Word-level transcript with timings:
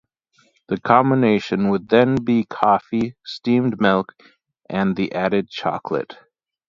The 0.67 0.79
combination 0.79 1.69
would 1.69 1.87
then 1.89 2.15
be 2.15 2.43
coffee, 2.45 3.13
steamed 3.23 3.79
milk, 3.79 4.15
and 4.67 4.95
the 4.95 5.11
added 5.13 5.47
chocolate. 5.47 6.17